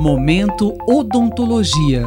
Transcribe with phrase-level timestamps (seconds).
[0.00, 2.04] Momento Odontologia.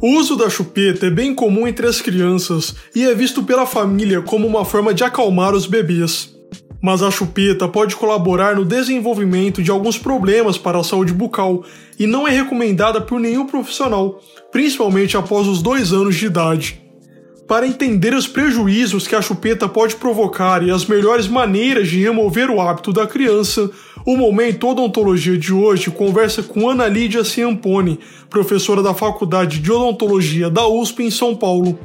[0.00, 4.20] O uso da chupeta é bem comum entre as crianças e é visto pela família
[4.22, 6.34] como uma forma de acalmar os bebês.
[6.82, 11.62] Mas a chupeta pode colaborar no desenvolvimento de alguns problemas para a saúde bucal
[11.96, 14.20] e não é recomendada por nenhum profissional,
[14.50, 16.82] principalmente após os dois anos de idade.
[17.46, 22.50] Para entender os prejuízos que a chupeta pode provocar e as melhores maneiras de remover
[22.50, 23.70] o hábito da criança,
[24.04, 30.50] o Momento Odontologia de hoje conversa com Ana Lídia Ciampone, professora da Faculdade de Odontologia
[30.50, 31.78] da USP em São Paulo.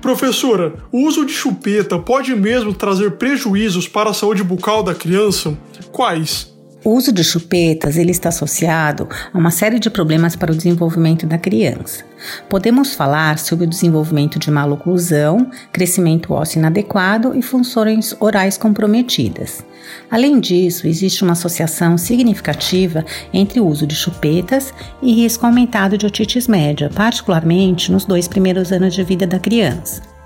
[0.00, 5.58] Professora, o uso de chupeta pode mesmo trazer prejuízos para a saúde bucal da criança?
[5.92, 6.57] Quais?
[6.84, 11.26] O uso de chupetas ele está associado a uma série de problemas para o desenvolvimento
[11.26, 12.04] da criança.
[12.48, 19.64] Podemos falar sobre o desenvolvimento de maloclusão, crescimento ósseo inadequado e funções orais comprometidas.
[20.08, 26.06] Além disso, existe uma associação significativa entre o uso de chupetas e risco aumentado de
[26.06, 30.17] otites média, particularmente nos dois primeiros anos de vida da criança.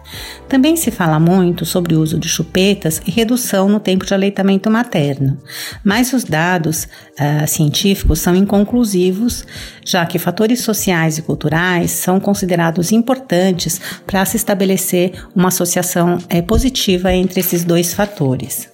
[0.49, 4.71] Também se fala muito sobre o uso de chupetas e redução no tempo de aleitamento
[4.71, 5.39] materno,
[5.85, 9.47] mas os dados uh, científicos são inconclusivos,
[9.85, 16.43] já que fatores sociais e culturais são considerados importantes para se estabelecer uma associação uh,
[16.45, 18.72] positiva entre esses dois fatores.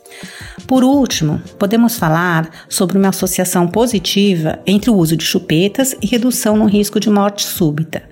[0.67, 6.59] Por último, podemos falar sobre uma associação positiva entre o uso de chupetas e redução
[6.59, 8.03] no risco de morte súbita.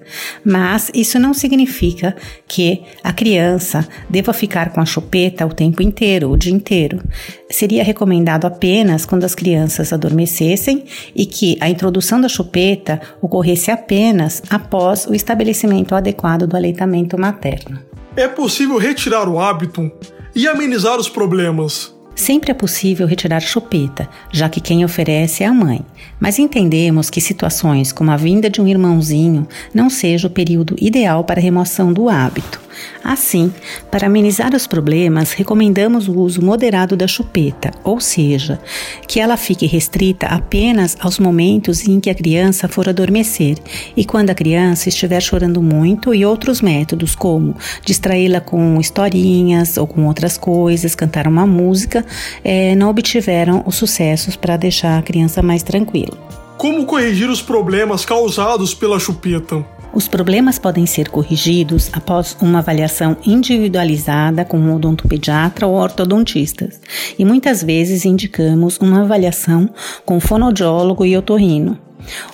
[0.42, 2.17] Mas isso não significa
[2.48, 7.02] que a criança deva ficar com a chupeta o tempo inteiro, o dia inteiro.
[7.50, 14.42] Seria recomendado apenas quando as crianças adormecessem e que a introdução da chupeta ocorresse apenas
[14.48, 17.78] após o estabelecimento adequado do aleitamento materno.
[18.17, 19.92] É possível retirar o hábito
[20.37, 25.53] e amenizar os problemas Sempre é possível retirar chupeta, já que quem oferece é a
[25.53, 25.84] mãe,
[26.19, 31.23] mas entendemos que situações como a vinda de um irmãozinho não seja o período ideal
[31.25, 32.65] para remoção do hábito.
[33.03, 33.53] Assim,
[33.91, 38.61] para amenizar os problemas, recomendamos o uso moderado da chupeta, ou seja,
[39.07, 43.57] que ela fique restrita apenas aos momentos em que a criança for adormecer
[43.97, 49.87] e quando a criança estiver chorando muito, e outros métodos, como distraí-la com historinhas ou
[49.87, 52.05] com outras coisas, cantar uma música,
[52.45, 56.17] é, não obtiveram os sucessos para deixar a criança mais tranquila.
[56.57, 59.64] Como corrigir os problemas causados pela chupeta?
[59.96, 66.79] Os problemas podem ser corrigidos após uma avaliação individualizada com um odontopediatra ou ortodontistas,
[67.18, 69.70] e muitas vezes indicamos uma avaliação
[70.05, 71.79] com fonoaudiólogo e otorrino.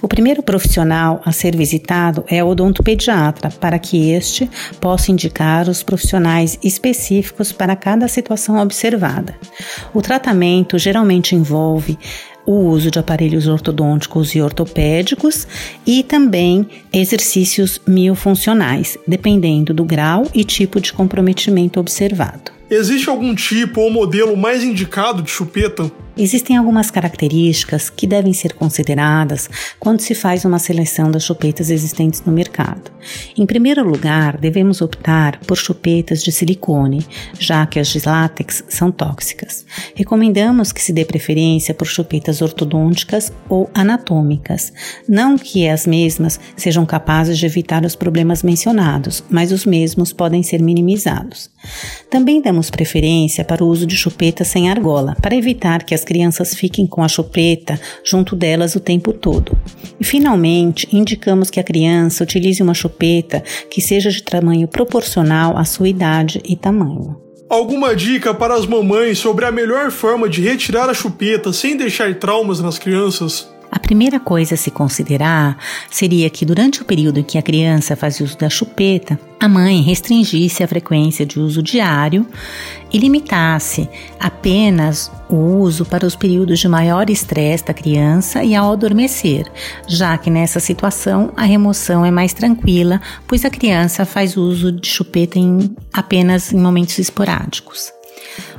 [0.02, 4.50] O primeiro profissional a ser visitado é o odontopediatra, para que este
[4.80, 9.36] possa indicar os profissionais específicos para cada situação observada.
[9.94, 11.96] O tratamento geralmente envolve
[12.46, 15.46] o uso de aparelhos ortodônticos e ortopédicos
[15.86, 22.52] e também exercícios miofuncionais, dependendo do grau e tipo de comprometimento observado.
[22.70, 25.90] Existe algum tipo ou modelo mais indicado de chupeta?
[26.16, 29.48] Existem algumas características que devem ser consideradas
[29.80, 32.90] quando se faz uma seleção das chupetas existentes no mercado.
[33.36, 37.04] Em primeiro lugar, devemos optar por chupetas de silicone,
[37.38, 39.64] já que as de látex são tóxicas.
[39.94, 44.72] Recomendamos que se dê preferência por chupetas ortodônticas ou anatômicas,
[45.08, 50.42] não que as mesmas sejam capazes de evitar os problemas mencionados, mas os mesmos podem
[50.42, 51.50] ser minimizados.
[52.10, 56.04] Também damos preferência para o uso de chupetas sem argola, para evitar que as as
[56.04, 59.56] crianças fiquem com a chupeta junto delas o tempo todo.
[60.00, 63.40] E finalmente, indicamos que a criança utilize uma chupeta
[63.70, 67.16] que seja de tamanho proporcional à sua idade e tamanho.
[67.48, 72.12] Alguma dica para as mamães sobre a melhor forma de retirar a chupeta sem deixar
[72.16, 73.51] traumas nas crianças?
[73.72, 75.56] A primeira coisa a se considerar
[75.90, 79.80] seria que durante o período em que a criança faz uso da chupeta, a mãe
[79.80, 82.26] restringisse a frequência de uso diário
[82.92, 83.88] e limitasse
[84.20, 89.50] apenas o uso para os períodos de maior estresse da criança e ao adormecer,
[89.88, 94.86] já que nessa situação a remoção é mais tranquila, pois a criança faz uso de
[94.86, 97.90] chupeta em, apenas em momentos esporádicos.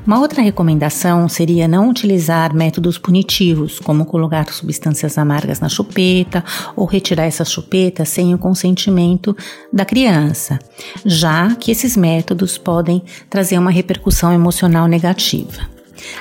[0.05, 6.43] Uma outra recomendação seria não utilizar métodos punitivos, como colocar substâncias amargas na chupeta
[6.75, 9.35] ou retirar essa chupeta sem o consentimento
[9.71, 10.59] da criança,
[11.05, 15.72] já que esses métodos podem trazer uma repercussão emocional negativa.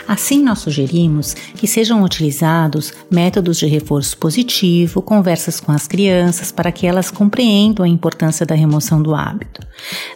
[0.06, 6.72] Assim, nós sugerimos que sejam utilizados métodos de reforço positivo, conversas com as crianças para
[6.72, 9.60] que elas compreendam a importância da remoção do hábito.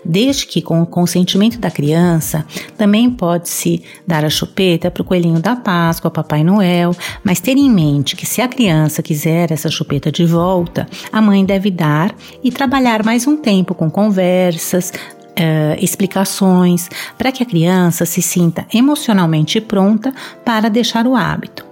[0.04, 2.44] Desde que, com o consentimento da criança,
[2.76, 7.70] também pode-se dar a chupeta para o coelhinho da Páscoa, Papai Noel, mas ter em
[7.70, 12.50] mente que se a criança quiser essa chupeta de volta, a mãe deve dar e
[12.50, 14.92] trabalhar mais um tempo com conversas,
[15.38, 20.12] uh, explicações, para que a criança se sinta emocionalmente pronta
[20.44, 21.64] para deixar o hábito.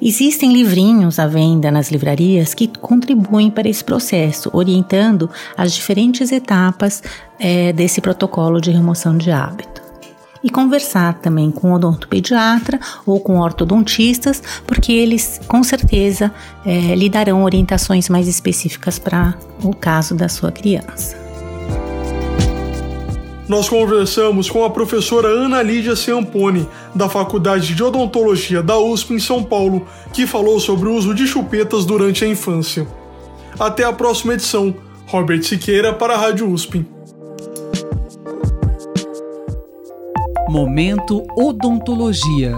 [0.00, 7.02] Existem livrinhos à venda nas livrarias que contribuem para esse processo, orientando as diferentes etapas
[7.38, 9.82] é, desse protocolo de remoção de hábito.
[10.44, 16.32] E conversar também com o odontopediatra ou com ortodontistas, porque eles com certeza
[16.64, 19.34] é, lhe darão orientações mais específicas para
[19.64, 21.25] o caso da sua criança
[23.48, 29.18] nós conversamos com a professora Ana Lídia Ciampone, da Faculdade de Odontologia da USP em
[29.20, 32.86] São Paulo, que falou sobre o uso de chupetas durante a infância.
[33.58, 34.74] Até a próxima edição.
[35.06, 36.84] Robert Siqueira para a Rádio USP.
[40.48, 42.56] Momento Odontologia.